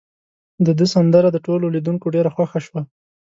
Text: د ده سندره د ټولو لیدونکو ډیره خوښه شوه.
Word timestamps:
د 0.65 0.67
ده 0.77 0.85
سندره 0.93 1.29
د 1.33 1.37
ټولو 1.45 1.65
لیدونکو 1.75 2.05
ډیره 2.15 2.29
خوښه 2.35 2.59
شوه. 2.65 2.81